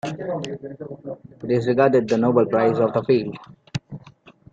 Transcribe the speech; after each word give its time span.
It 1.43 1.51
is 1.51 1.67
regarded 1.67 2.07
the 2.07 2.17
"Nobel 2.17 2.47
Prize" 2.47 2.79
of 2.79 2.91
the 2.91 3.03
field. 3.03 3.37